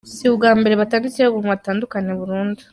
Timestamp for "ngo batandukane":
1.37-2.11